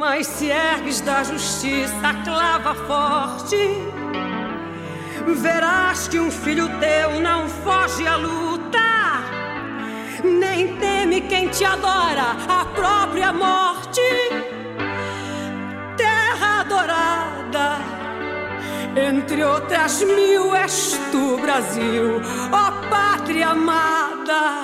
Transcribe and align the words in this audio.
Mas 0.00 0.28
se 0.28 0.46
ergues 0.46 1.02
da 1.02 1.22
justiça 1.22 2.14
clava 2.24 2.74
forte, 2.74 3.54
verás 5.26 6.08
que 6.08 6.18
um 6.18 6.30
filho 6.30 6.70
teu 6.80 7.20
não 7.20 7.46
foge 7.46 8.06
à 8.06 8.16
luta, 8.16 8.78
nem 10.24 10.74
teme 10.78 11.20
quem 11.20 11.48
te 11.48 11.66
adora 11.66 12.34
a 12.48 12.64
própria 12.64 13.30
morte. 13.30 14.00
Terra 15.98 16.60
adorada, 16.60 17.76
entre 18.96 19.44
outras 19.44 20.02
mil 20.02 20.56
és 20.56 20.98
tu, 21.12 21.36
Brasil, 21.42 22.22
ó 22.50 22.88
pátria 22.88 23.48
amada. 23.48 24.62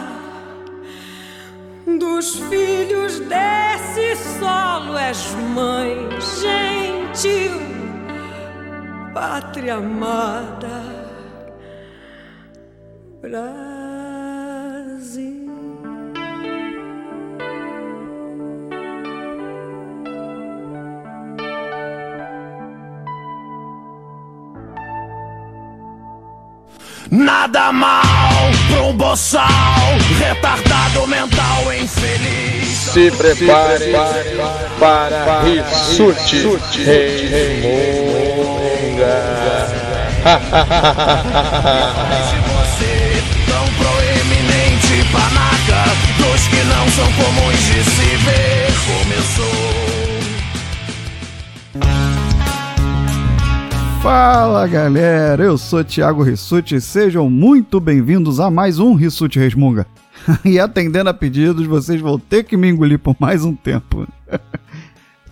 Dos 1.86 2.36
filhos 2.48 3.20
desse 3.20 3.65
solo 4.16 4.98
és 4.98 5.34
mãe 5.54 6.08
gentil, 6.20 7.60
pátria 9.12 9.76
amada, 9.76 10.82
Brasil. 13.20 13.86
Nada 27.10 27.72
mal 27.72 28.50
pra 28.68 28.82
um 28.82 28.96
boçal, 28.96 29.48
retardado. 30.18 31.05
Se 32.96 33.10
prepare, 33.10 33.92
para, 34.80 35.42
Rissuti 35.42 36.82
Reimonga. 36.82 37.66
Você 42.56 43.22
tão 43.50 43.66
proeminente 43.74 45.04
panaca, 45.12 45.84
dos 46.16 46.42
que 46.48 46.64
não 46.64 46.88
são 46.88 47.12
comuns 47.12 47.58
de 47.66 47.84
se 47.84 48.16
ver, 48.16 48.72
começou. 48.86 49.65
Fala 54.06 54.68
galera, 54.68 55.42
eu 55.42 55.58
sou 55.58 55.82
Thiago 55.82 56.22
Rissuti 56.22 56.76
e 56.76 56.80
sejam 56.80 57.28
muito 57.28 57.80
bem-vindos 57.80 58.38
a 58.38 58.48
mais 58.48 58.78
um 58.78 58.94
Rissuti 58.94 59.36
Resmunga. 59.36 59.84
e 60.46 60.60
atendendo 60.60 61.10
a 61.10 61.12
pedidos, 61.12 61.66
vocês 61.66 62.00
vão 62.00 62.16
ter 62.16 62.44
que 62.44 62.56
me 62.56 62.68
engolir 62.68 63.00
por 63.00 63.16
mais 63.18 63.44
um 63.44 63.52
tempo. 63.52 64.06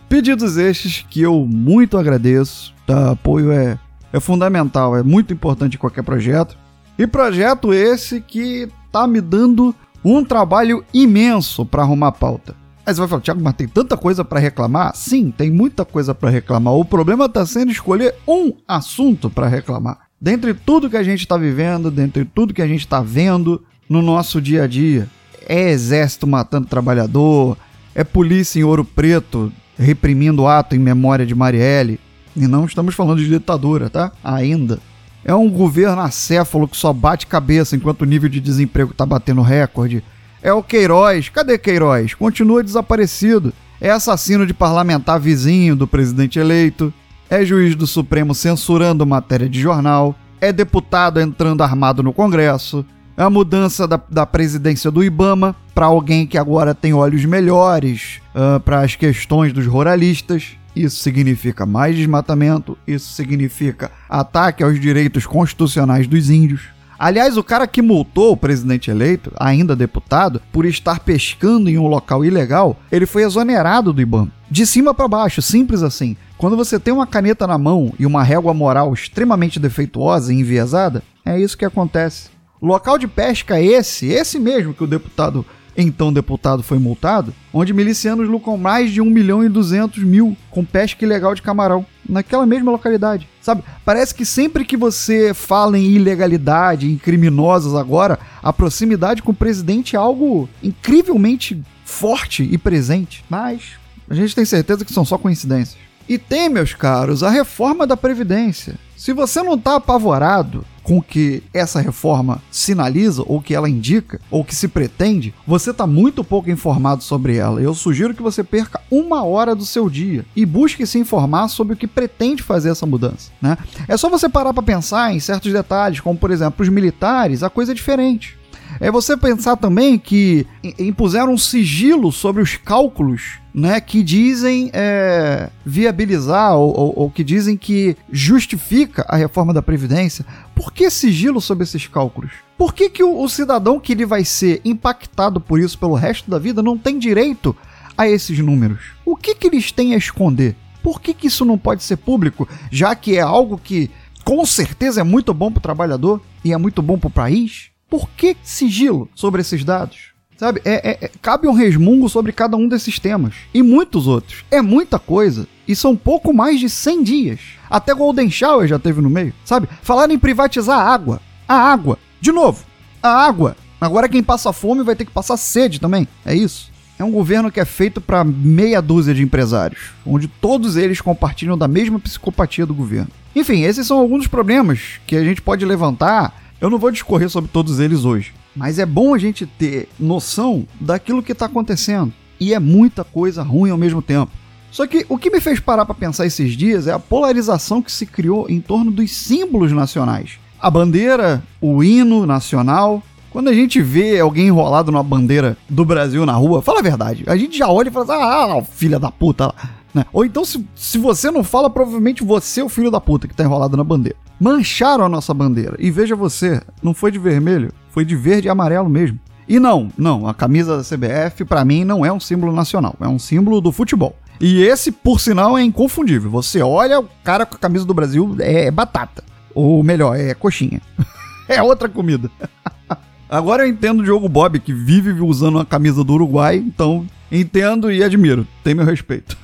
pedidos 0.09 0.57
estes 0.57 1.07
que 1.09 1.23
eu 1.23 1.47
muito 1.47 1.97
agradeço, 1.97 2.75
tá? 2.85 3.13
Apoio 3.13 3.53
é, 3.53 3.79
é 4.13 4.19
fundamental, 4.19 4.97
é 4.97 5.05
muito 5.05 5.33
importante 5.33 5.77
em 5.77 5.79
qualquer 5.79 6.03
projeto. 6.03 6.59
E 6.99 7.07
projeto 7.07 7.73
esse 7.73 8.21
que 8.21 8.69
tá 8.91 9.07
me 9.07 9.21
dando 9.21 9.73
um 10.05 10.25
trabalho 10.25 10.85
imenso 10.93 11.65
para 11.65 11.85
arrumar 11.85 12.11
pauta. 12.11 12.57
Aí 12.87 12.95
você 12.95 13.01
vai 13.01 13.09
falar, 13.09 13.23
Thiago, 13.23 13.43
mas 13.43 13.55
tem 13.55 13.67
tanta 13.67 13.97
coisa 13.97 14.25
para 14.25 14.39
reclamar? 14.39 14.95
Sim, 14.95 15.31
tem 15.31 15.51
muita 15.51 15.85
coisa 15.85 16.15
para 16.15 16.29
reclamar. 16.29 16.75
O 16.75 16.85
problema 16.85 17.25
está 17.25 17.47
sendo 17.47 17.73
escolher 17.73 18.15
um 18.29 18.53
assunto 18.69 19.31
para 19.31 19.49
reclamar. 19.49 19.99
Dentre 20.21 20.53
tudo 20.53 20.91
que 20.91 20.97
a 20.97 21.03
gente 21.03 21.21
está 21.21 21.37
vivendo, 21.37 21.91
dentre 21.91 22.25
tudo 22.25 22.53
que 22.53 22.63
a 22.63 22.67
gente 22.67 22.81
está 22.81 23.01
vendo 23.01 23.63
no 23.89 24.03
nosso 24.03 24.41
dia 24.41 24.65
a 24.65 24.67
dia, 24.67 25.09
é 25.47 25.71
exército 25.71 26.27
matando 26.27 26.67
trabalhador, 26.67 27.57
é 27.95 28.05
polícia 28.05 28.61
em 28.61 28.65
ouro 28.65 28.85
preto 28.85 29.53
reprimindo 29.79 30.47
ato 30.47 30.77
em 30.77 30.79
memória 30.79 31.25
de 31.25 31.35
Marielle. 31.35 31.99
E 32.37 32.47
não 32.47 32.65
estamos 32.65 32.95
falando 32.95 33.19
de 33.19 33.29
ditadura, 33.29 33.89
tá? 33.89 34.13
Ainda. 34.23 34.79
É 35.25 35.35
um 35.35 35.49
governo 35.49 36.03
acéfalo 36.03 36.69
que 36.69 36.77
só 36.77 36.93
bate 36.93 37.27
cabeça 37.27 37.75
enquanto 37.75 38.03
o 38.03 38.07
nível 38.07 38.29
de 38.29 38.41
desemprego 38.41 38.91
está 38.91 39.07
batendo 39.07 39.41
recorde 39.41 40.05
é 40.45 40.53
o 40.53 40.63
Queiroz. 40.63 41.31
Cadê 41.31 41.57
Queiroz? 41.57 42.13
Continua 42.13 42.63
desaparecido. 42.63 43.53
É 43.81 43.91
assassino 43.91 44.47
de 44.47 44.53
parlamentar 44.53 45.19
vizinho 45.19 45.75
do 45.75 45.89
presidente 45.89 46.39
eleito. 46.39 46.93
É 47.31 47.43
juiz 47.45 47.75
do 47.75 47.87
Supremo 47.87 48.35
censurando 48.35 49.07
matéria 49.07 49.49
de 49.49 49.59
jornal. 49.59 50.15
É 50.41 50.53
deputado 50.53 51.19
entrando 51.19 51.63
armado 51.63 52.03
no 52.03 52.13
Congresso. 52.13 52.85
É 53.17 53.23
a 53.23 53.31
mudança 53.31 53.89
da, 53.89 53.99
da 54.11 54.27
presidência 54.27 54.91
do 54.91 55.03
Ibama 55.03 55.57
para 55.75 55.87
alguém 55.87 56.27
que 56.27 56.37
agora 56.37 56.75
tem 56.75 56.93
olhos 56.93 57.25
melhores 57.25 58.21
uh, 58.35 58.61
para 58.61 58.81
as 58.81 58.95
questões 58.95 59.51
dos 59.51 59.67
ruralistas. 59.67 60.59
Isso 60.77 61.03
significa 61.03 61.65
mais 61.65 61.97
desmatamento, 61.97 62.77
isso 62.87 63.13
significa 63.13 63.93
ataque 64.09 64.63
aos 64.63 64.79
direitos 64.79 65.25
constitucionais 65.25 66.07
dos 66.07 66.29
índios. 66.29 66.74
Aliás, 66.99 67.37
o 67.37 67.45
cara 67.45 67.67
que 67.67 67.83
multou 67.83 68.33
o 68.33 68.37
presidente 68.37 68.91
eleito, 68.91 69.33
ainda 69.39 69.77
deputado, 69.77 70.41
por 70.53 70.65
estar 70.65 71.01
pescando 71.01 71.69
em 71.69 71.79
um 71.79 71.87
local 71.87 72.25
ilegal, 72.25 72.77
ele 72.91 73.07
foi 73.07 73.23
exonerado 73.23 73.93
do 73.93 74.01
IBAMA. 74.01 74.31
De 74.51 74.67
cima 74.67 74.95
para 74.95 75.09
baixo, 75.09 75.43
simples 75.43 75.83
assim. 75.83 76.17
Quando 76.39 76.57
você 76.57 76.79
tem 76.79 76.93
uma 76.93 77.07
caneta 77.07 77.47
na 77.47 77.59
mão 77.59 77.93
e 77.99 78.07
uma 78.07 78.23
régua 78.23 78.55
moral 78.55 78.93
extremamente 78.93 79.59
defeituosa 79.59 80.33
e 80.33 80.37
enviesada, 80.37 81.03
é 81.25 81.39
isso 81.39 81.59
que 81.59 81.65
acontece. 81.65 82.29
Local 82.61 82.99
de 82.99 83.07
pesca 83.07 83.59
é 83.59 83.65
esse, 83.65 84.09
esse 84.09 84.39
mesmo 84.39 84.73
que 84.73 84.85
o 84.85 84.87
deputado 84.87 85.45
então 85.77 86.13
deputado 86.13 86.63
foi 86.63 86.79
multado, 86.79 87.35
onde 87.53 87.75
milicianos 87.75 88.29
lucram 88.29 88.57
mais 88.57 88.91
de 88.91 89.01
1 89.01 89.05
milhão 89.05 89.45
e 89.45 89.49
200 89.49 90.03
mil 90.03 90.37
com 90.51 90.65
pesca 90.65 91.05
ilegal 91.05 91.35
de 91.35 91.43
camarão, 91.43 91.85
naquela 92.09 92.47
mesma 92.47 92.71
localidade. 92.71 93.29
Sabe? 93.41 93.63
Parece 93.85 94.15
que 94.15 94.25
sempre 94.25 94.65
que 94.65 94.77
você 94.77 95.35
fala 95.35 95.79
em 95.79 95.85
ilegalidade, 95.85 96.91
em 96.91 96.97
criminosos 96.97 97.75
agora, 97.75 98.19
a 98.43 98.53
proximidade 98.53 99.23
com 99.23 99.33
o 99.33 99.35
presidente 99.35 99.97
é 99.97 99.99
algo 99.99 100.49
incrivelmente 100.63 101.63
forte 101.85 102.43
e 102.43 102.57
presente. 102.57 103.25
Mas 103.29 103.73
a 104.09 104.15
gente 104.15 104.35
tem 104.35 104.45
certeza 104.45 104.85
que 104.85 104.93
são 104.93 105.05
só 105.05 105.19
coincidências. 105.19 105.77
E 106.09 106.19
tem, 106.19 106.49
meus 106.49 106.75
caros, 106.75 107.23
a 107.23 107.31
reforma 107.31 107.87
da 107.87 107.97
Previdência. 107.97 108.75
Se 108.97 109.13
você 109.13 109.43
não 109.43 109.55
está 109.55 109.77
apavorado 109.77 110.65
com 110.85 111.03
que 111.03 111.43
essa 111.53 111.81
reforma 111.81 112.41
sinaliza, 112.51 113.25
ou 113.27 113.41
que 113.41 113.55
ela 113.55 113.69
indica, 113.69 114.21
ou 114.31 114.45
que 114.45 114.55
se 114.55 114.69
pretende, 114.69 115.35
você 115.47 115.71
está 115.71 115.87
muito 115.87 116.23
pouco 116.23 116.51
informado 116.51 117.03
sobre 117.03 117.37
ela. 117.37 117.61
Eu 117.61 117.75
sugiro 117.75 118.15
que 118.15 118.23
você 118.23 118.45
perca 118.45 118.81
uma 118.91 119.25
hora 119.25 119.55
do 119.55 119.65
seu 119.65 119.89
dia 119.89 120.25
e 120.37 120.45
busque 120.45 120.87
se 120.87 120.99
informar 120.99 121.49
sobre 121.49 121.73
o 121.73 121.77
que 121.77 121.87
pretende 121.87 122.43
fazer 122.43 122.71
essa 122.71 122.87
mudança. 122.87 123.33
Né? 123.41 123.57
É 123.89 123.97
só 123.97 124.11
você 124.11 124.29
parar 124.29 124.53
para 124.53 124.63
pensar 124.63 125.13
em 125.13 125.19
certos 125.19 125.53
detalhes, 125.53 126.01
como 126.01 126.19
por 126.19 126.31
exemplo, 126.31 126.63
os 126.63 126.69
militares, 126.69 127.43
a 127.43 127.51
coisa 127.51 127.73
é 127.73 127.75
diferente. 127.75 128.39
É 128.79 128.91
você 128.91 129.17
pensar 129.17 129.57
também 129.57 129.99
que 129.99 130.47
impuseram 130.79 131.33
um 131.33 131.39
sigilo 131.39 132.13
sobre 132.13 132.43
os 132.43 132.57
cálculos 132.57 133.44
né, 133.55 133.81
que 133.81 134.03
dizem 134.03 134.69
é, 134.73 135.49
viabilizar 135.65 136.57
ou, 136.57 136.77
ou, 136.77 136.93
ou, 136.97 137.11
que 137.11 137.23
dizem 137.23 137.57
que 137.57 137.97
justifica 138.11 139.07
a 139.09 139.17
reforma 139.17 139.55
da 139.55 139.63
Previdência. 139.63 140.27
Por 140.57 140.73
que 140.73 140.91
sigilo 140.91 141.41
sobre 141.41 141.63
esses 141.63 141.87
cálculos? 141.87 142.33
Por 142.59 142.75
que, 142.75 142.91
que 142.91 143.05
o, 143.05 143.23
o 143.23 143.29
cidadão 143.29 143.79
que 143.79 143.93
ele 143.93 144.05
vai 144.05 144.25
ser 144.25 144.61
impactado 144.65 145.41
por 145.41 145.61
isso 145.61 145.79
pelo 145.79 145.95
resto 145.95 146.29
da 146.29 146.39
vida 146.39 146.63
não 146.65 146.77
tem 146.77 146.99
direito 146.99 147.57
a 147.97 148.09
esses 148.09 148.37
números? 148.41 148.81
O 149.05 149.15
que, 149.15 149.37
que 149.37 149.47
eles 149.47 149.71
têm 149.71 149.95
a 149.95 149.99
esconder? 149.99 150.57
Por 150.83 151.01
que, 151.01 151.15
que 151.15 151.29
isso 151.29 151.45
não 151.45 151.57
pode 151.57 151.85
ser 151.85 151.97
público, 151.97 152.49
já 152.73 152.95
que 152.97 153.17
é 153.17 153.21
algo 153.21 153.57
que 153.57 153.89
com 154.25 154.45
certeza 154.45 155.01
é 155.01 155.05
muito 155.05 155.33
bom 155.33 155.53
para 155.53 155.59
o 155.59 155.63
trabalhador 155.63 156.21
e 156.45 156.53
é 156.53 156.57
muito 156.57 156.83
bom 156.83 156.99
para 156.99 157.09
o 157.09 157.11
país? 157.11 157.71
Por 157.89 158.11
que 158.11 158.37
sigilo 158.43 159.09
sobre 159.15 159.43
esses 159.43 159.63
dados? 159.63 160.14
Sabe? 160.37 160.61
É, 160.65 160.91
é, 160.91 161.05
é, 161.05 161.11
cabe 161.23 161.47
um 161.47 161.53
resmungo 161.53 162.09
sobre 162.09 162.33
cada 162.33 162.57
um 162.57 162.69
desses 162.69 162.99
temas. 162.99 163.35
E 163.53 163.63
muitos 163.63 164.07
outros. 164.07 164.45
É 164.51 164.61
muita 164.61 164.99
coisa. 164.99 165.47
E 165.67 165.75
são 165.75 165.97
pouco 165.97 166.33
mais 166.33 166.61
de 166.61 166.69
100 166.69 167.03
dias. 167.03 167.41
Até 167.71 167.95
Golden 167.95 168.31
Shower 168.31 168.67
já 168.67 168.79
teve 168.79 169.01
no 169.01 169.09
meio. 169.11 169.33
Sabe? 169.45 169.69
Falaram 169.83 170.13
em 170.13 170.19
privatizar 170.19 170.79
a 170.79 170.93
água. 170.93 171.21
A 171.49 171.55
água. 171.55 171.99
De 172.21 172.33
novo. 172.33 172.65
A 173.03 173.09
água. 173.09 173.57
Agora 173.81 174.09
quem 174.09 174.23
passa 174.23 174.53
fome 174.53 174.83
vai 174.83 174.97
ter 174.97 175.05
que 175.05 175.11
passar 175.11 175.37
sede 175.37 175.81
também. 175.81 176.09
É 176.25 176.35
isso. 176.35 176.73
É 176.99 177.05
um 177.05 177.11
governo 177.11 177.51
que 177.51 177.61
é 177.61 177.65
feito 177.65 178.01
para 178.01 178.25
meia 178.25 178.81
dúzia 178.81 179.13
de 179.13 179.23
empresários, 179.23 179.91
onde 180.07 180.29
todos 180.29 180.77
eles 180.77 181.01
compartilham 181.01 181.59
da 181.59 181.67
mesma 181.67 181.99
psicopatia 181.99 182.65
do 182.65 182.75
governo. 182.75 183.11
Enfim, 183.35 183.63
esses 183.63 183.87
são 183.87 183.99
alguns 183.99 184.19
dos 184.19 184.29
problemas 184.29 185.01
que 185.07 185.17
a 185.17 185.25
gente 185.25 185.43
pode 185.43 185.65
levantar. 185.65 186.41
Eu 186.61 186.71
não 186.71 186.79
vou 186.79 186.93
discorrer 186.93 187.29
sobre 187.29 187.51
todos 187.53 187.81
eles 187.81 188.05
hoje, 188.05 188.33
mas 188.55 188.79
é 188.79 188.87
bom 188.87 189.15
a 189.15 189.19
gente 189.19 189.47
ter 189.47 189.89
noção 189.99 190.67
daquilo 190.81 191.23
que 191.23 191.33
está 191.33 191.47
acontecendo. 191.47 192.13
E 192.39 192.53
é 192.53 192.59
muita 192.59 193.05
coisa 193.05 193.43
ruim 193.43 193.71
ao 193.71 193.79
mesmo 193.79 194.03
tempo. 194.03 194.33
Só 194.71 194.87
que 194.87 195.07
o 195.09 195.17
que 195.17 195.31
me 195.31 195.41
fez 195.41 195.61
parar 195.61 195.85
para 195.85 195.95
pensar 195.95 196.27
esses 196.27 196.57
dias 196.57 196.89
é 196.89 196.93
a 196.93 196.99
polarização 196.99 197.81
que 197.81 197.93
se 197.93 198.05
criou 198.05 198.51
em 198.51 198.61
torno 198.61 198.91
dos 198.91 199.11
símbolos 199.13 199.71
nacionais. 199.71 200.39
A 200.61 200.69
bandeira, 200.69 201.43
o 201.61 201.85
hino 201.85 202.27
nacional. 202.27 203.03
Quando 203.31 203.49
a 203.49 203.53
gente 203.53 203.81
vê 203.81 204.19
alguém 204.19 204.49
enrolado 204.49 204.91
numa 204.91 205.03
bandeira 205.03 205.57
do 205.69 205.85
Brasil 205.85 206.27
na 206.27 206.33
rua, 206.33 206.63
fala 206.63 206.81
a 206.81 206.83
verdade. 206.83 207.25
A 207.27 207.37
gente 207.37 207.57
já 207.57 207.69
olha 207.69 207.89
e 207.89 207.93
fala 207.93 208.05
assim, 208.05 208.25
ah, 208.25 208.65
filha 208.65 208.99
da 208.99 209.11
puta. 209.11 209.55
Né? 209.93 210.05
Ou 210.13 210.25
então, 210.25 210.45
se, 210.45 210.67
se 210.75 210.99
você 210.99 211.31
não 211.31 211.45
fala, 211.45 211.71
provavelmente 211.71 212.25
você 212.25 212.61
é 212.61 212.65
o 212.65 212.69
filho 212.69 212.91
da 212.91 213.01
puta 213.01 213.29
que 213.29 213.35
tá 213.35 213.45
enrolado 213.45 213.77
na 213.77 213.85
bandeira. 213.85 214.19
Mancharam 214.41 215.05
a 215.05 215.09
nossa 215.09 215.33
bandeira. 215.33 215.77
E 215.79 215.89
veja 215.91 216.17
você, 216.17 216.61
não 216.83 216.93
foi 216.93 217.13
de 217.13 217.19
vermelho, 217.19 217.73
foi 217.95 218.05
de 218.05 218.17
verde 218.17 218.49
e 218.49 218.51
amarelo 218.51 218.91
mesmo. 218.91 219.21
E 219.49 219.61
não, 219.61 219.89
não, 219.97 220.27
a 220.27 220.35
camisa 220.35 220.77
da 220.77 220.83
CBF 220.83 221.45
para 221.45 221.65
mim 221.65 221.85
não 221.85 222.05
é 222.05 222.13
um 222.13 222.19
símbolo 222.19 222.53
nacional, 222.53 222.97
é 223.01 223.07
um 223.07 223.21
símbolo 223.21 223.61
do 223.61 223.71
futebol. 223.71 224.19
E 224.41 224.63
esse, 224.65 224.91
por 224.91 225.21
sinal, 225.21 225.57
é 225.57 225.63
inconfundível. 225.63 226.29
Você 226.31 226.61
olha 226.61 226.99
o 226.99 227.09
cara 227.23 227.47
com 227.47 227.55
a 227.55 227.59
camisa 227.59 227.85
do 227.85 227.95
Brasil, 227.95 228.35
é 228.41 228.69
batata. 228.69 229.23
Ou 229.55 229.81
melhor, 229.85 230.19
é 230.19 230.35
coxinha. 230.35 230.83
é 231.49 231.63
outra 231.63 231.89
comida. 231.89 232.29
Agora 233.31 233.65
eu 233.65 233.71
entendo 233.71 234.01
o 234.01 234.05
Diogo 234.05 234.29
Bob, 234.29 234.59
que 234.59 234.73
vive 234.73 235.13
usando 235.21 235.61
a 235.61 235.65
camisa 235.65 236.03
do 236.03 236.15
Uruguai, 236.15 236.57
então 236.57 237.07
entendo 237.31 237.93
e 237.93 238.03
admiro. 238.03 238.45
Tem 238.65 238.75
meu 238.75 238.85
respeito. 238.85 239.37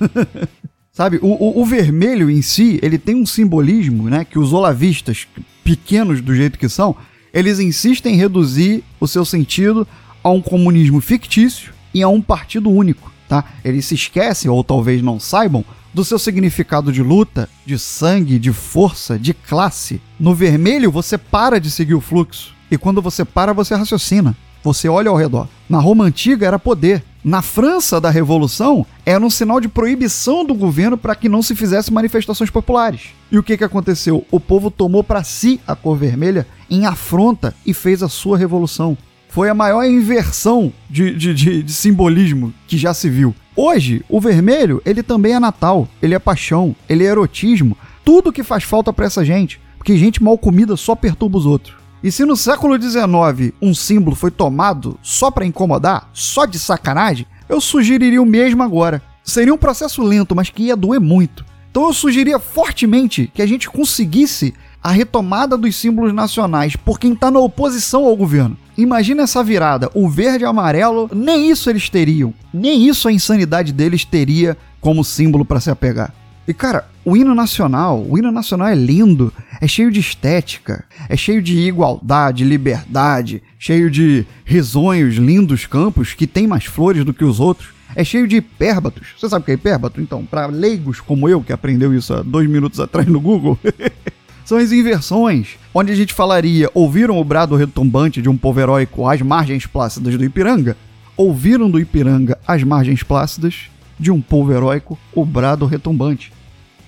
Sabe, 0.91 1.19
o, 1.21 1.27
o, 1.27 1.61
o, 1.61 1.65
vermelho 1.65 2.29
em 2.29 2.41
si, 2.41 2.77
ele 2.83 2.97
tem 2.97 3.15
um 3.15 3.25
simbolismo, 3.25 4.09
né, 4.09 4.25
que 4.25 4.37
os 4.37 4.51
olavistas, 4.51 5.25
pequenos 5.63 6.19
do 6.19 6.35
jeito 6.35 6.59
que 6.59 6.67
são, 6.67 6.97
eles 7.33 7.59
insistem 7.59 8.13
em 8.13 8.17
reduzir 8.17 8.83
o 8.99 9.07
seu 9.07 9.23
sentido 9.25 9.87
a 10.23 10.29
um 10.29 10.41
comunismo 10.41 11.01
fictício 11.01 11.73
e 11.93 12.01
a 12.01 12.07
um 12.07 12.21
partido 12.21 12.69
único, 12.69 13.11
tá? 13.27 13.43
Eles 13.63 13.85
se 13.85 13.95
esquecem, 13.95 14.49
ou 14.49 14.63
talvez 14.63 15.01
não 15.01 15.19
saibam, 15.19 15.65
do 15.93 16.05
seu 16.05 16.17
significado 16.17 16.91
de 16.91 17.03
luta, 17.03 17.49
de 17.65 17.77
sangue, 17.77 18.39
de 18.39 18.53
força, 18.53 19.19
de 19.19 19.33
classe. 19.33 20.01
No 20.19 20.33
vermelho, 20.33 20.91
você 20.91 21.17
para 21.17 21.59
de 21.59 21.69
seguir 21.69 21.95
o 21.95 22.01
fluxo. 22.01 22.53
E 22.69 22.77
quando 22.77 23.01
você 23.01 23.25
para, 23.25 23.51
você 23.51 23.75
raciocina. 23.75 24.35
Você 24.63 24.87
olha 24.87 25.09
ao 25.09 25.17
redor. 25.17 25.47
Na 25.67 25.79
Roma 25.79 26.05
antiga 26.05 26.47
era 26.47 26.59
poder. 26.59 27.03
Na 27.23 27.43
França 27.43 28.01
da 28.01 28.09
Revolução 28.09 28.83
era 29.05 29.23
um 29.23 29.29
sinal 29.29 29.61
de 29.61 29.67
proibição 29.67 30.43
do 30.43 30.55
governo 30.55 30.97
para 30.97 31.13
que 31.13 31.29
não 31.29 31.43
se 31.43 31.55
fizesse 31.55 31.93
manifestações 31.93 32.49
populares. 32.49 33.09
E 33.31 33.37
o 33.37 33.43
que, 33.43 33.57
que 33.57 33.63
aconteceu? 33.63 34.25
O 34.31 34.39
povo 34.39 34.71
tomou 34.71 35.03
para 35.03 35.23
si 35.23 35.59
a 35.67 35.75
cor 35.75 35.95
vermelha 35.95 36.47
em 36.67 36.87
afronta 36.87 37.53
e 37.63 37.75
fez 37.75 38.01
a 38.01 38.09
sua 38.09 38.39
revolução. 38.39 38.97
Foi 39.29 39.49
a 39.49 39.53
maior 39.53 39.85
inversão 39.85 40.73
de, 40.89 41.15
de, 41.15 41.33
de, 41.33 41.63
de 41.63 41.73
simbolismo 41.73 42.51
que 42.67 42.75
já 42.75 42.91
se 42.91 43.07
viu. 43.07 43.35
Hoje, 43.55 44.03
o 44.09 44.19
vermelho, 44.19 44.81
ele 44.83 45.03
também 45.03 45.33
é 45.33 45.39
Natal, 45.39 45.87
ele 46.01 46.15
é 46.15 46.19
paixão, 46.19 46.75
ele 46.89 47.05
é 47.05 47.07
erotismo, 47.07 47.77
tudo 48.03 48.31
que 48.31 48.43
faz 48.43 48.63
falta 48.63 48.91
para 48.91 49.05
essa 49.05 49.23
gente, 49.23 49.61
porque 49.77 49.95
gente 49.95 50.23
mal 50.23 50.37
comida 50.39 50.75
só 50.75 50.95
perturba 50.95 51.37
os 51.37 51.45
outros. 51.45 51.80
E 52.03 52.11
se 52.11 52.25
no 52.25 52.35
século 52.35 52.81
XIX 52.81 53.53
um 53.61 53.75
símbolo 53.75 54.15
foi 54.15 54.31
tomado 54.31 54.99
só 55.03 55.29
para 55.29 55.45
incomodar, 55.45 56.09
só 56.13 56.45
de 56.45 56.57
sacanagem, 56.57 57.27
eu 57.47 57.61
sugeriria 57.61 58.21
o 58.21 58.25
mesmo 58.25 58.63
agora. 58.63 59.01
Seria 59.23 59.53
um 59.53 59.57
processo 59.57 60.01
lento, 60.01 60.35
mas 60.35 60.49
que 60.49 60.63
ia 60.63 60.75
doer 60.75 60.99
muito. 60.99 61.45
Então 61.69 61.83
eu 61.83 61.93
sugeriria 61.93 62.39
fortemente 62.39 63.31
que 63.33 63.41
a 63.41 63.45
gente 63.45 63.69
conseguisse 63.69 64.53
a 64.83 64.91
retomada 64.91 65.55
dos 65.55 65.75
símbolos 65.75 66.11
nacionais 66.11 66.75
por 66.75 66.99
quem 66.99 67.13
está 67.13 67.29
na 67.29 67.39
oposição 67.39 68.05
ao 68.05 68.15
governo. 68.15 68.57
Imagina 68.75 69.23
essa 69.23 69.43
virada, 69.43 69.91
o 69.93 70.09
verde 70.09 70.43
e 70.43 70.47
o 70.47 70.49
amarelo, 70.49 71.09
nem 71.13 71.51
isso 71.51 71.69
eles 71.69 71.87
teriam, 71.87 72.33
nem 72.51 72.87
isso 72.87 73.07
a 73.07 73.11
insanidade 73.11 73.71
deles 73.71 74.03
teria 74.03 74.57
como 74.79 75.03
símbolo 75.03 75.45
para 75.45 75.59
se 75.59 75.69
apegar. 75.69 76.11
E 76.47 76.53
cara, 76.53 76.85
o 77.05 77.15
hino 77.15 77.35
nacional, 77.35 78.03
o 78.07 78.17
hino 78.17 78.31
nacional 78.31 78.67
é 78.67 78.75
lindo, 78.75 79.31
é 79.59 79.67
cheio 79.67 79.91
de 79.91 79.99
estética, 79.99 80.83
é 81.07 81.15
cheio 81.15 81.41
de 81.41 81.57
igualdade, 81.59 82.43
liberdade, 82.43 83.43
cheio 83.59 83.91
de 83.91 84.25
risonhos, 84.43 85.15
lindos 85.15 85.65
campos 85.65 86.13
que 86.13 86.25
tem 86.25 86.47
mais 86.47 86.65
flores 86.65 87.05
do 87.05 87.13
que 87.13 87.23
os 87.23 87.39
outros. 87.39 87.69
É 87.95 88.03
cheio 88.03 88.27
de 88.27 88.37
hipérbatos. 88.37 89.09
Você 89.17 89.27
sabe 89.27 89.43
o 89.43 89.45
que 89.45 89.51
é 89.51 89.53
hipérbato? 89.55 89.99
Então, 89.99 90.25
para 90.25 90.45
leigos 90.45 90.99
como 91.01 91.27
eu, 91.27 91.41
que 91.41 91.51
aprendeu 91.51 91.93
isso 91.93 92.13
há 92.13 92.21
dois 92.23 92.49
minutos 92.49 92.79
atrás 92.79 93.05
no 93.07 93.19
Google, 93.19 93.59
são 94.45 94.57
as 94.57 94.71
inversões, 94.71 95.57
onde 95.73 95.91
a 95.91 95.95
gente 95.95 96.13
falaria: 96.13 96.69
ouviram 96.73 97.19
o 97.19 97.23
brado 97.23 97.55
retumbante 97.55 98.21
de 98.21 98.29
um 98.29 98.37
povo 98.37 98.59
heróico 98.59 99.07
às 99.07 99.21
margens 99.21 99.65
plácidas 99.65 100.17
do 100.17 100.23
Ipiranga? 100.23 100.77
Ouviram 101.17 101.69
do 101.69 101.79
Ipiranga 101.79 102.37
às 102.47 102.63
margens 102.63 103.03
plácidas 103.03 103.69
de 104.01 104.09
um 104.11 104.19
povo 104.19 104.51
heróico 104.51 104.97
o 105.13 105.23
brado 105.23 105.67
retumbante. 105.67 106.33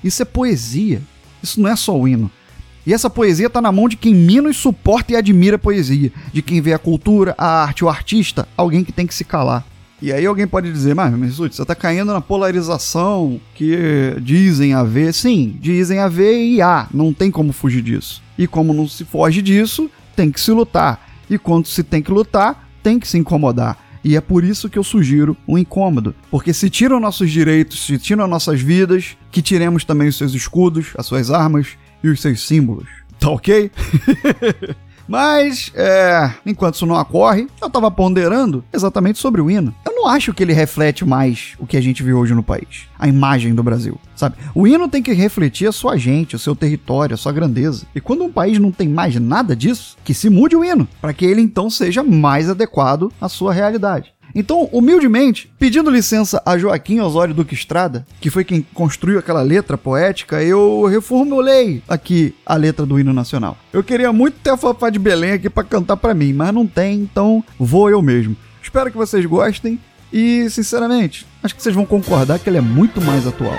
Isso 0.03 0.23
é 0.23 0.25
poesia. 0.25 0.99
Isso 1.43 1.61
não 1.61 1.69
é 1.69 1.75
só 1.75 1.95
o 1.95 2.07
hino. 2.07 2.31
E 2.87 2.93
essa 2.93 3.09
poesia 3.09 3.47
está 3.47 3.61
na 3.61 3.71
mão 3.71 3.87
de 3.87 3.95
quem 3.95 4.15
menos 4.15 4.57
suporta 4.57 5.13
e 5.13 5.15
admira 5.15 5.55
a 5.55 5.59
poesia, 5.59 6.11
de 6.33 6.41
quem 6.41 6.59
vê 6.59 6.73
a 6.73 6.79
cultura, 6.79 7.35
a 7.37 7.63
arte, 7.63 7.85
o 7.85 7.89
artista, 7.89 8.47
alguém 8.57 8.83
que 8.83 8.91
tem 8.91 9.05
que 9.07 9.13
se 9.13 9.23
calar. 9.23 9.63
E 10.01 10.11
aí 10.11 10.25
alguém 10.25 10.45
pode 10.45 10.69
dizer, 10.69 10.93
mas, 10.93 11.13
mas 11.15 11.37
você 11.37 11.61
está 11.61 11.73
caindo 11.73 12.11
na 12.11 12.19
polarização 12.19 13.39
que 13.55 13.77
dizem 14.21 14.73
haver. 14.73 15.13
Sim, 15.13 15.55
dizem 15.61 15.99
haver 15.99 16.43
e 16.43 16.61
há, 16.61 16.87
não 16.93 17.13
tem 17.13 17.31
como 17.31 17.53
fugir 17.53 17.81
disso. 17.81 18.21
E 18.37 18.47
como 18.47 18.73
não 18.73 18.87
se 18.87 19.05
foge 19.05 19.41
disso, 19.41 19.89
tem 20.15 20.31
que 20.31 20.41
se 20.41 20.51
lutar. 20.51 21.09
E 21.29 21.37
quando 21.37 21.67
se 21.67 21.83
tem 21.83 22.01
que 22.01 22.11
lutar, 22.11 22.67
tem 22.81 22.99
que 22.99 23.07
se 23.07 23.17
incomodar. 23.17 23.77
E 24.03 24.15
é 24.15 24.21
por 24.21 24.43
isso 24.43 24.69
que 24.69 24.77
eu 24.77 24.83
sugiro 24.83 25.37
um 25.47 25.57
incômodo. 25.57 26.13
Porque 26.29 26.53
se 26.53 26.69
tiram 26.69 26.99
nossos 26.99 27.31
direitos, 27.31 27.85
se 27.85 27.97
tiram 27.97 28.27
nossas 28.27 28.61
vidas, 28.61 29.15
que 29.31 29.41
tiremos 29.41 29.85
também 29.85 30.07
os 30.07 30.17
seus 30.17 30.33
escudos, 30.33 30.93
as 30.97 31.05
suas 31.05 31.31
armas 31.31 31.69
e 32.03 32.09
os 32.09 32.21
seus 32.21 32.45
símbolos. 32.45 32.87
Tá 33.19 33.29
ok? 33.29 33.71
Mas, 35.07 35.71
é, 35.75 36.31
enquanto 36.45 36.75
isso 36.75 36.85
não 36.85 36.99
ocorre, 36.99 37.47
eu 37.61 37.69
tava 37.69 37.91
ponderando 37.91 38.63
exatamente 38.71 39.19
sobre 39.19 39.41
o 39.41 39.49
hino. 39.49 39.73
Eu 39.85 39.93
não 39.93 40.07
acho 40.07 40.33
que 40.33 40.43
ele 40.43 40.53
reflete 40.53 41.05
mais 41.05 41.53
o 41.59 41.65
que 41.65 41.77
a 41.77 41.81
gente 41.81 42.03
vê 42.03 42.13
hoje 42.13 42.33
no 42.33 42.43
país, 42.43 42.87
a 42.97 43.07
imagem 43.07 43.53
do 43.53 43.63
Brasil, 43.63 43.99
sabe? 44.15 44.35
O 44.53 44.67
hino 44.67 44.87
tem 44.87 45.03
que 45.03 45.13
refletir 45.13 45.67
a 45.67 45.71
sua 45.71 45.97
gente, 45.97 46.35
o 46.35 46.39
seu 46.39 46.55
território, 46.55 47.13
a 47.13 47.17
sua 47.17 47.31
grandeza. 47.31 47.85
E 47.93 48.01
quando 48.01 48.23
um 48.23 48.31
país 48.31 48.59
não 48.59 48.71
tem 48.71 48.87
mais 48.87 49.15
nada 49.15 49.55
disso, 49.55 49.97
que 50.03 50.13
se 50.13 50.29
mude 50.29 50.55
o 50.55 50.63
hino, 50.63 50.87
para 51.01 51.13
que 51.13 51.25
ele 51.25 51.41
então 51.41 51.69
seja 51.69 52.03
mais 52.03 52.49
adequado 52.49 53.11
à 53.19 53.27
sua 53.27 53.53
realidade. 53.53 54.12
Então, 54.35 54.67
humildemente, 54.71 55.51
pedindo 55.59 55.91
licença 55.91 56.41
a 56.45 56.57
Joaquim 56.57 56.99
Osório 56.99 57.33
Duque 57.33 57.53
Estrada, 57.53 58.05
que 58.19 58.31
foi 58.31 58.43
quem 58.43 58.65
construiu 58.73 59.19
aquela 59.19 59.41
letra 59.41 59.77
poética, 59.77 60.41
eu 60.43 60.85
reformulei 60.85 61.83
aqui 61.87 62.33
a 62.45 62.55
letra 62.55 62.85
do 62.85 62.99
hino 62.99 63.13
nacional. 63.13 63.57
Eu 63.71 63.83
queria 63.83 64.11
muito 64.11 64.39
ter 64.41 64.49
a 64.49 64.57
Fafá 64.57 64.89
de 64.89 64.97
Belém 64.97 65.33
aqui 65.33 65.49
para 65.49 65.63
cantar 65.63 65.97
para 65.97 66.13
mim, 66.13 66.33
mas 66.33 66.53
não 66.53 66.65
tem, 66.65 66.99
então 66.99 67.43
vou 67.59 67.89
eu 67.89 68.01
mesmo. 68.01 68.35
Espero 68.61 68.89
que 68.89 68.97
vocês 68.97 69.25
gostem 69.25 69.79
e, 70.11 70.49
sinceramente, 70.49 71.27
acho 71.43 71.55
que 71.55 71.61
vocês 71.61 71.75
vão 71.75 71.85
concordar 71.85 72.39
que 72.39 72.49
ele 72.49 72.57
é 72.57 72.61
muito 72.61 73.01
mais 73.01 73.27
atual. 73.27 73.57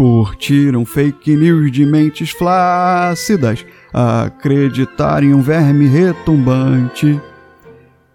Curtiram 0.00 0.86
fake 0.86 1.36
news 1.36 1.70
de 1.70 1.84
mentes 1.84 2.30
flácidas, 2.30 3.66
acreditar 3.92 5.22
em 5.22 5.34
um 5.34 5.42
verme 5.42 5.86
retumbante. 5.86 7.20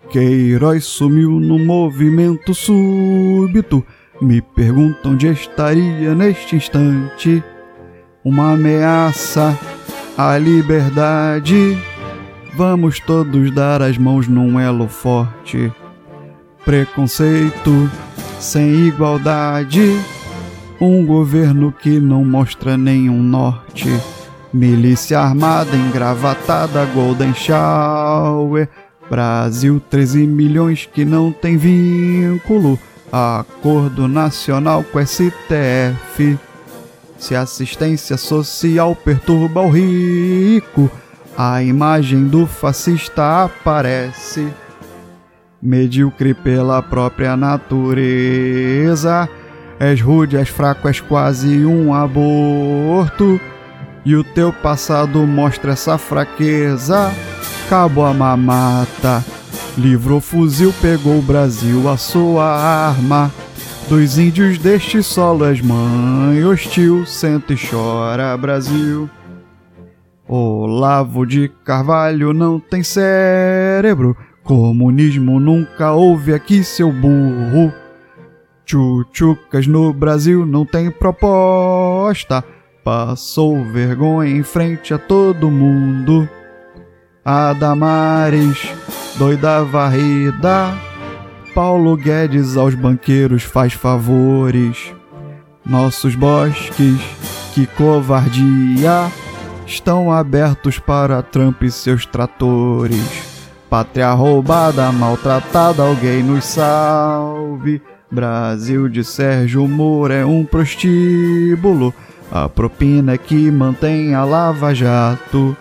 Queiroz 0.09 0.83
sumiu 0.83 1.39
no 1.39 1.59
movimento 1.59 2.55
súbito, 2.55 3.85
me 4.19 4.41
perguntam 4.41 5.11
onde 5.11 5.27
estaria 5.27 6.15
neste 6.15 6.55
instante. 6.55 7.43
Uma 8.23 8.53
ameaça 8.53 9.55
à 10.17 10.39
liberdade. 10.39 11.77
Vamos 12.55 12.99
todos 12.99 13.51
dar 13.51 13.83
as 13.83 13.95
mãos 13.95 14.27
num 14.27 14.59
elo 14.59 14.87
forte. 14.87 15.71
Preconceito 16.65 17.91
sem 18.39 18.87
igualdade 18.87 20.14
um 20.85 21.05
governo 21.05 21.71
que 21.71 21.99
não 21.99 22.23
mostra 22.23 22.77
nenhum 22.77 23.21
norte. 23.21 23.89
Milícia 24.53 25.19
armada, 25.19 25.75
engravatada, 25.75 26.85
Golden 26.85 27.33
Shower. 27.33 28.69
Brasil, 29.09 29.81
13 29.89 30.25
milhões 30.25 30.89
que 30.91 31.03
não 31.03 31.31
tem 31.31 31.57
vínculo. 31.57 32.79
Acordo 33.11 34.07
nacional 34.07 34.83
com 34.83 35.05
STF. 35.05 36.39
Se 37.17 37.35
assistência 37.35 38.17
social 38.17 38.95
perturba 38.95 39.61
o 39.61 39.69
rico, 39.69 40.89
a 41.37 41.61
imagem 41.63 42.27
do 42.27 42.45
fascista 42.45 43.43
aparece. 43.43 44.47
Medíocre 45.61 46.33
pela 46.33 46.81
própria 46.81 47.35
natureza 47.35 49.29
És 49.79 50.01
rude, 50.01 50.37
és 50.37 50.49
fraco, 50.49 50.87
és 50.87 51.01
quase 51.01 51.65
um 51.65 51.93
aborto. 51.93 53.39
E 54.05 54.15
o 54.15 54.23
teu 54.23 54.53
passado 54.53 55.25
mostra 55.25 55.73
essa 55.73 55.97
fraqueza. 55.97 57.11
Cabo 57.69 58.03
a 58.05 58.13
mamata, 58.13 59.25
livrou 59.77 60.21
fuzil, 60.21 60.71
pegou 60.81 61.17
o 61.17 61.21
Brasil 61.21 61.89
a 61.89 61.97
sua 61.97 62.45
arma. 62.45 63.31
Dos 63.89 64.17
índios 64.17 64.57
deste 64.57 65.01
solo 65.03 65.45
és 65.45 65.61
mãe 65.61 66.43
hostil, 66.43 67.05
senta 67.05 67.53
e 67.53 67.57
chora, 67.57 68.35
Brasil. 68.37 69.09
Olavo 70.27 71.25
de 71.25 71.51
Carvalho 71.63 72.33
não 72.33 72.59
tem 72.59 72.81
cérebro, 72.81 74.17
comunismo 74.43 75.39
nunca 75.39 75.91
houve 75.91 76.33
aqui, 76.33 76.63
seu 76.63 76.91
burro. 76.91 77.71
Chuchucas 78.65 79.67
no 79.67 79.93
Brasil 79.93 80.45
não 80.45 80.65
tem 80.65 80.89
proposta, 80.89 82.43
passou 82.83 83.63
vergonha 83.63 84.31
em 84.31 84.43
frente 84.43 84.93
a 84.93 84.97
todo 84.97 85.51
mundo. 85.51 86.27
Adamares, 87.23 88.57
doida 89.17 89.63
varrida, 89.63 90.73
Paulo 91.53 91.95
Guedes 91.95 92.57
aos 92.57 92.75
banqueiros 92.75 93.43
faz 93.43 93.73
favores. 93.73 94.93
Nossos 95.65 96.15
bosques, 96.15 96.99
que 97.53 97.65
covardia, 97.65 99.11
estão 99.65 100.11
abertos 100.11 100.77
para 100.79 101.21
Trump 101.23 101.63
e 101.63 101.71
seus 101.71 102.05
tratores. 102.05 103.35
Pátria 103.69 104.11
roubada, 104.11 104.91
maltratada, 104.91 105.81
alguém 105.81 106.21
nos 106.21 106.45
salve. 106.45 107.81
Brasil 108.15 108.87
de 108.87 109.03
Sérgio 109.03 109.67
Moro 109.67 110.13
é 110.13 110.25
um 110.25 110.45
prostíbulo. 110.45 111.93
A 112.31 112.47
propina 112.47 113.11
é 113.11 113.17
que 113.17 113.51
mantém 113.51 114.15
a 114.15 114.23
Lava 114.23 114.73
Jato. 114.73 115.55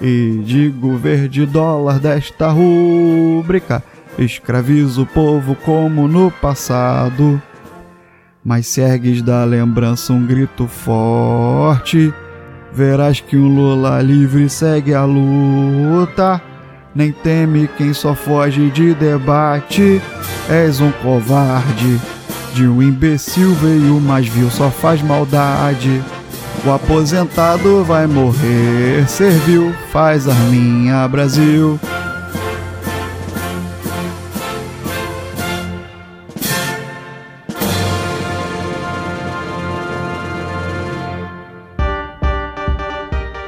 E 0.00 0.42
digo 0.44 0.96
verde 0.96 1.46
dólar 1.46 2.00
desta 2.00 2.48
rúbrica 2.48 3.82
escraviza 4.18 5.00
o 5.00 5.06
povo 5.06 5.54
como 5.54 6.08
no 6.08 6.32
passado. 6.32 7.40
Mas 8.44 8.66
se 8.66 8.80
ergues 8.80 9.22
da 9.22 9.44
lembrança 9.44 10.12
um 10.12 10.26
grito 10.26 10.66
forte, 10.66 12.12
verás 12.72 13.20
que 13.20 13.36
um 13.36 13.54
Lula 13.54 14.02
livre 14.02 14.48
segue 14.48 14.94
a 14.94 15.04
luta. 15.04 16.42
Nem 16.98 17.12
teme 17.12 17.70
quem 17.76 17.94
só 17.94 18.12
foge 18.12 18.70
de 18.70 18.92
debate, 18.92 20.02
és 20.50 20.80
um 20.80 20.90
covarde. 20.90 21.96
De 22.52 22.66
um 22.66 22.82
imbecil 22.82 23.54
veio 23.54 24.00
mais 24.00 24.26
vil, 24.26 24.50
só 24.50 24.68
faz 24.68 25.00
maldade. 25.00 26.02
O 26.66 26.72
aposentado 26.72 27.84
vai 27.84 28.08
morrer, 28.08 29.08
serviu, 29.08 29.72
faz 29.92 30.26
arminha 30.26 31.06
Brasil. 31.06 31.78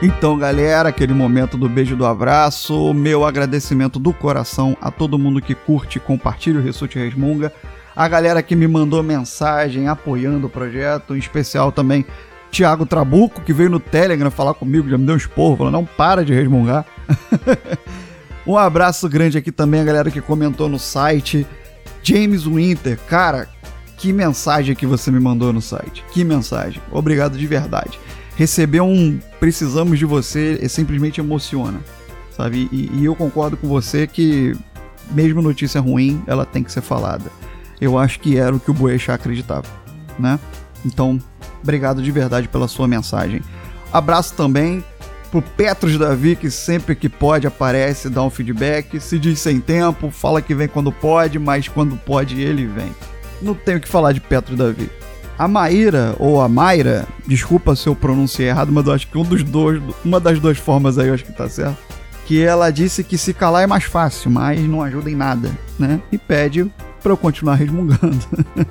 Então, 0.02 0.38
galera, 0.38 0.88
aquele 0.88 1.12
momento 1.12 1.58
do 1.58 1.68
beijo 1.68 1.94
do 1.94 2.06
abraço, 2.06 2.94
meu 2.94 3.22
agradecimento 3.22 3.98
do 3.98 4.14
coração 4.14 4.74
a 4.80 4.90
todo 4.90 5.18
mundo 5.18 5.42
que 5.42 5.54
curte 5.54 6.00
compartilha 6.00 6.58
o 6.58 6.62
Ressute 6.62 6.98
Resmunga, 6.98 7.52
a 7.94 8.08
galera 8.08 8.42
que 8.42 8.56
me 8.56 8.66
mandou 8.66 9.02
mensagem 9.02 9.88
apoiando 9.88 10.46
o 10.46 10.50
projeto, 10.50 11.14
em 11.14 11.18
especial 11.18 11.70
também 11.70 12.06
Tiago 12.50 12.86
Trabuco, 12.86 13.42
que 13.42 13.52
veio 13.52 13.68
no 13.68 13.78
Telegram 13.78 14.30
falar 14.30 14.54
comigo, 14.54 14.88
já 14.88 14.96
me 14.96 15.04
deu 15.04 15.16
um 15.16 15.18
esporro, 15.18 15.58
falou, 15.58 15.70
não 15.70 15.84
para 15.84 16.24
de 16.24 16.32
resmungar. 16.32 16.86
um 18.46 18.56
abraço 18.56 19.06
grande 19.06 19.36
aqui 19.36 19.52
também 19.52 19.82
a 19.82 19.84
galera 19.84 20.10
que 20.10 20.22
comentou 20.22 20.66
no 20.66 20.78
site, 20.78 21.46
James 22.02 22.46
Winter, 22.46 22.98
cara, 23.06 23.50
que 23.98 24.14
mensagem 24.14 24.74
que 24.74 24.86
você 24.86 25.10
me 25.10 25.20
mandou 25.20 25.52
no 25.52 25.60
site, 25.60 26.02
que 26.10 26.24
mensagem, 26.24 26.80
obrigado 26.90 27.36
de 27.36 27.46
verdade 27.46 28.00
receber 28.40 28.80
um 28.80 29.20
precisamos 29.38 29.98
de 29.98 30.06
você 30.06 30.58
é 30.62 30.66
simplesmente 30.66 31.20
emociona, 31.20 31.78
sabe? 32.34 32.70
E, 32.72 32.90
e, 32.94 33.04
eu 33.04 33.14
concordo 33.14 33.54
com 33.54 33.68
você 33.68 34.06
que 34.06 34.56
mesmo 35.10 35.42
notícia 35.42 35.78
ruim, 35.78 36.22
ela 36.26 36.46
tem 36.46 36.62
que 36.62 36.72
ser 36.72 36.80
falada. 36.80 37.30
Eu 37.78 37.98
acho 37.98 38.18
que 38.18 38.38
era 38.38 38.56
o 38.56 38.58
que 38.58 38.70
o 38.70 38.74
Boechat 38.74 39.10
acreditava, 39.10 39.66
né? 40.18 40.40
Então, 40.86 41.18
obrigado 41.62 42.00
de 42.00 42.10
verdade 42.10 42.48
pela 42.48 42.66
sua 42.66 42.88
mensagem. 42.88 43.42
Abraço 43.92 44.32
também 44.32 44.82
pro 45.30 45.42
Petros 45.42 45.98
Davi, 45.98 46.34
que 46.34 46.50
sempre 46.50 46.96
que 46.96 47.10
pode 47.10 47.46
aparece, 47.46 48.08
dá 48.08 48.22
um 48.22 48.30
feedback, 48.30 48.98
se 49.00 49.18
diz 49.18 49.38
sem 49.38 49.60
tempo, 49.60 50.10
fala 50.10 50.40
que 50.40 50.54
vem 50.54 50.66
quando 50.66 50.90
pode, 50.90 51.38
mas 51.38 51.68
quando 51.68 51.94
pode 51.94 52.40
ele 52.40 52.64
vem. 52.64 52.90
Não 53.42 53.52
tenho 53.52 53.76
o 53.76 53.80
que 53.82 53.88
falar 53.88 54.12
de 54.12 54.20
Petros 54.20 54.56
Davi. 54.56 54.90
A 55.40 55.48
Maíra, 55.48 56.14
ou 56.18 56.42
a 56.42 56.50
Mayra, 56.50 57.08
desculpa 57.26 57.74
se 57.74 57.86
eu 57.86 57.96
pronunciei 57.96 58.50
errado, 58.50 58.70
mas 58.70 58.86
eu 58.86 58.92
acho 58.92 59.08
que 59.08 59.16
um 59.16 59.22
dos 59.22 59.42
dois, 59.42 59.82
uma 60.04 60.20
das 60.20 60.38
duas 60.38 60.58
formas 60.58 60.98
aí 60.98 61.08
eu 61.08 61.14
acho 61.14 61.24
que 61.24 61.32
tá 61.32 61.48
certo. 61.48 61.78
Que 62.26 62.42
ela 62.42 62.70
disse 62.70 63.02
que 63.02 63.16
se 63.16 63.32
calar 63.32 63.62
é 63.62 63.66
mais 63.66 63.84
fácil, 63.84 64.30
mas 64.30 64.60
não 64.60 64.82
ajuda 64.82 65.10
em 65.10 65.16
nada, 65.16 65.50
né? 65.78 65.98
E 66.12 66.18
pede 66.18 66.70
para 67.02 67.12
eu 67.12 67.16
continuar 67.16 67.54
resmungando. 67.54 68.18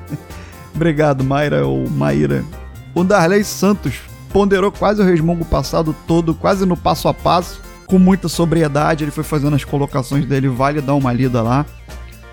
Obrigado, 0.76 1.24
Mayra 1.24 1.66
ou 1.66 1.90
Maíra. 1.90 2.46
O 2.94 3.04
Darley 3.04 3.44
Santos 3.44 4.02
ponderou 4.32 4.72
quase 4.72 5.02
o 5.02 5.06
resmungo 5.06 5.46
passado 5.46 5.96
todo, 6.06 6.36
quase 6.36 6.68
no 6.68 6.78
passo 6.78 7.08
a 7.08 7.16
passo, 7.16 7.60
com 7.88 7.98
muita 7.98 8.30
sobriedade. 8.30 9.04
Ele 9.04 9.12
foi 9.12 9.24
fazendo 9.24 9.56
as 9.56 9.64
colocações 9.64 10.24
dele, 10.24 10.48
vale 10.48 10.82
dar 10.82 10.94
uma 10.94 11.12
lida 11.12 11.42
lá. 11.42 11.66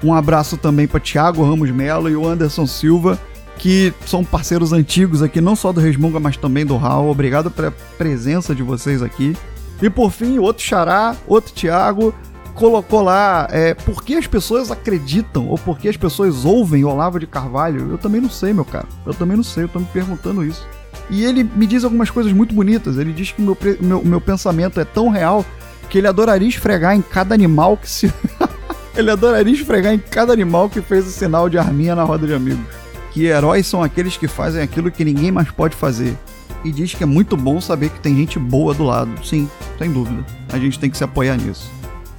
Um 0.05 0.13
abraço 0.13 0.59
também 0.59 0.87
para 0.87 1.01
Thiago 1.01 1.43
Ramos 1.43 1.71
Melo 1.71 2.11
e 2.11 2.15
o 2.15 2.29
Anderson 2.29 2.67
Silva 2.67 3.19
que 3.59 3.93
são 4.07 4.25
parceiros 4.25 4.73
antigos 4.73 5.23
aqui, 5.23 5.41
não 5.41 5.57
só 5.57 5.73
do 5.73 5.81
Resmunga, 5.81 6.21
mas 6.21 6.37
também 6.37 6.65
do 6.65 6.77
Raul. 6.77 7.11
Obrigado 7.11 7.51
pela 7.51 7.71
presença 7.97 8.55
de 8.55 8.63
vocês 8.63 9.03
aqui. 9.03 9.37
E 9.81 9.91
por 9.91 10.11
fim, 10.11 10.39
outro 10.39 10.63
Xará, 10.63 11.17
outro 11.27 11.53
Thiago, 11.53 12.15
colocou 12.55 13.03
lá 13.03 13.47
é, 13.51 13.75
por 13.75 14.03
que 14.03 14.15
as 14.15 14.27
pessoas 14.27 14.71
acreditam 14.71 15.47
ou 15.49 15.59
por 15.59 15.79
que 15.79 15.89
as 15.89 15.97
pessoas 15.97 16.45
ouvem 16.45 16.85
Olavo 16.85 17.19
de 17.19 17.27
Carvalho. 17.27 17.91
Eu 17.91 17.99
também 17.99 18.21
não 18.21 18.31
sei, 18.31 18.53
meu 18.53 18.65
cara. 18.65 18.87
Eu 19.05 19.15
também 19.15 19.37
não 19.37 19.45
sei, 19.45 19.65
eu 19.65 19.69
tô 19.69 19.79
me 19.79 19.87
perguntando 19.87 20.45
isso. 20.45 20.67
E 21.11 21.25
ele 21.25 21.45
me 21.45 21.67
diz 21.67 21.85
algumas 21.85 22.11
coisas 22.11 22.33
muito 22.33 22.55
bonitas. 22.55 22.97
Ele 22.99 23.13
diz 23.13 23.33
que 23.33 23.41
meu, 23.41 23.57
meu, 23.81 24.05
meu 24.05 24.21
pensamento 24.21 24.81
é 24.81 24.85
tão 24.85 25.09
real 25.09 25.45
que 25.89 25.99
ele 25.99 26.09
adoraria 26.09 26.49
esfregar 26.49 26.97
em 26.97 27.03
cada 27.03 27.35
animal 27.35 27.77
que 27.77 27.89
se. 27.89 28.13
ele 28.97 29.11
adoraria 29.11 29.53
esfregar 29.53 29.93
em 29.93 29.99
cada 29.99 30.33
animal 30.33 30.69
que 30.69 30.81
fez 30.81 31.07
o 31.07 31.11
sinal 31.11 31.49
de 31.49 31.59
arminha 31.59 31.95
na 31.95 32.03
roda 32.03 32.27
de 32.27 32.33
amigos 32.35 32.76
que 33.17 33.25
heróis 33.25 33.67
são 33.67 33.83
aqueles 33.83 34.19
que 34.19 34.29
fazem 34.29 34.61
aquilo 34.61 34.91
que 34.91 35.03
ninguém 35.03 35.33
mais 35.33 35.51
pode 35.51 35.75
fazer. 35.75 36.15
E 36.63 36.71
diz 36.71 36.93
que 36.93 37.03
é 37.03 37.07
muito 37.07 37.35
bom 37.35 37.63
saber 37.63 37.89
que 37.89 37.99
tem 37.99 38.15
gente 38.15 38.39
boa 38.39 38.75
do 38.75 38.85
lado. 38.85 39.11
Sim, 39.25 39.49
sem 39.79 39.91
dúvida. 39.91 40.23
A 40.53 40.59
gente 40.59 40.79
tem 40.79 40.91
que 40.91 40.99
se 40.99 41.03
apoiar 41.03 41.39
nisso. 41.39 41.73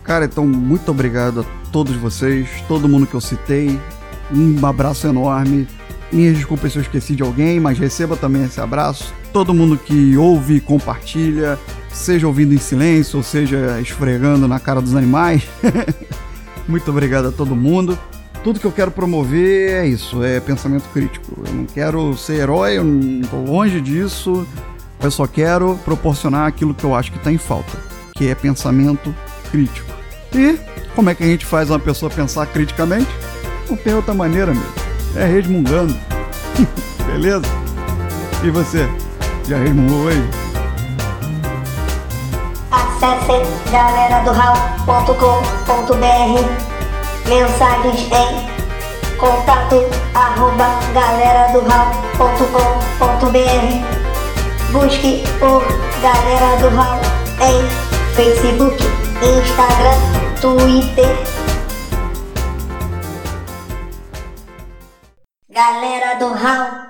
Cara, 0.04 0.26
então 0.26 0.48
muito 0.48 0.90
obrigado 0.90 1.42
a 1.42 1.72
todos 1.72 1.96
vocês, 1.98 2.50
todo 2.68 2.90
mundo 2.90 3.06
que 3.06 3.14
eu 3.14 3.22
citei. 3.22 3.80
Um 4.34 4.66
abraço 4.66 5.06
enorme. 5.06 5.68
Minhas 6.12 6.36
desculpas 6.36 6.72
se 6.72 6.80
eu 6.80 6.82
esqueci 6.82 7.16
de 7.16 7.22
alguém, 7.22 7.60
mas 7.60 7.78
receba 7.78 8.16
também 8.16 8.46
esse 8.46 8.60
abraço. 8.60 9.14
Todo 9.32 9.54
mundo 9.54 9.78
que 9.78 10.18
ouve 10.18 10.56
e 10.56 10.60
compartilha, 10.60 11.60
seja 11.94 12.26
ouvindo 12.26 12.56
em 12.56 12.58
silêncio 12.58 13.18
ou 13.18 13.24
seja 13.24 13.80
esfregando 13.80 14.48
na 14.48 14.60
cara 14.60 14.82
dos 14.82 14.96
animais. 14.96 15.48
muito 16.68 16.90
obrigado 16.90 17.28
a 17.28 17.32
todo 17.32 17.56
mundo 17.56 17.96
tudo 18.48 18.62
que 18.62 18.66
eu 18.66 18.72
quero 18.72 18.92
promover 18.92 19.74
é 19.74 19.86
isso, 19.86 20.24
é 20.24 20.40
pensamento 20.40 20.88
crítico. 20.94 21.44
Eu 21.46 21.54
não 21.54 21.66
quero 21.66 22.16
ser 22.16 22.36
herói, 22.36 22.78
eu 22.78 22.86
tô 23.30 23.36
longe 23.42 23.82
disso. 23.82 24.48
Eu 25.02 25.12
só 25.12 25.28
quero 25.28 25.78
proporcionar 25.84 26.48
aquilo 26.48 26.74
que 26.74 26.86
eu 26.86 26.96
acho 26.96 27.12
que 27.12 27.18
está 27.18 27.30
em 27.30 27.38
falta, 27.38 27.78
que 28.16 28.30
é 28.30 28.34
pensamento 28.34 29.14
crítico. 29.52 29.92
E 30.34 30.58
como 30.96 31.10
é 31.10 31.16
que 31.16 31.26
a 31.26 31.28
gente 31.28 31.46
faz 31.46 31.70
uma 31.70 31.78
pessoa 31.78 32.10
pensar 32.10 32.46
criticamente? 32.46 33.10
Não 33.70 33.76
tem 33.76 33.94
outra 33.94 34.14
maneira 34.14 34.54
mesmo. 34.54 34.74
É 35.18 35.26
resmungando. 35.26 35.94
Beleza? 37.06 37.44
E 38.46 38.50
você? 38.50 38.88
Já 39.46 39.58
resmungou 39.58 40.08
aí? 40.08 40.24
Acesse 42.72 43.72
galera 43.74 44.24
do 44.24 44.32
mensagens 47.28 48.08
em 48.12 49.18
contato 49.18 49.86
arroba 50.14 50.80
galera 50.94 51.52
do 51.52 51.62
Busque 54.72 55.24
por 55.40 55.64
Galera 56.02 56.58
do 56.62 56.70
Hall 56.76 57.00
em 57.42 57.68
Facebook, 58.16 58.78
Instagram, 59.22 59.98
Twitter. 60.42 61.18
Galera 65.50 66.16
do 66.20 66.34
Hall. 66.34 66.87